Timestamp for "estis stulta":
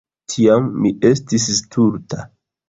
1.09-2.27